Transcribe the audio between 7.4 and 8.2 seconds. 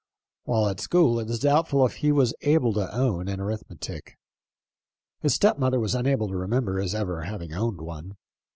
owned one.